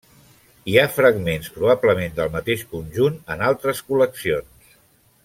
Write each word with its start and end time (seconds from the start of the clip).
Hi 0.71 0.77
ha 0.83 0.93
fragments 0.93 1.51
probablement 1.59 2.17
del 2.21 2.31
mateix 2.37 2.63
conjunt 2.71 3.21
en 3.37 3.45
altres 3.49 3.83
col·leccions. 3.91 4.73